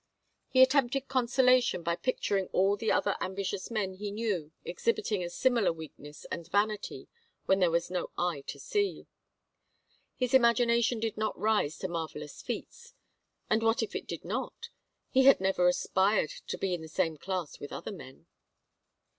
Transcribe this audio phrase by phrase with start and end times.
[0.47, 5.71] He attempted consolation by picturing all the other ambitious men he knew exhibiting a similar
[5.71, 7.07] weakness and vanity
[7.45, 9.05] when there was no eye to see.
[10.15, 12.95] His imagination did not rise to marvellous feats
[13.47, 14.69] and what if it did not?
[15.11, 18.25] He had never aspired to be in the same class with other men.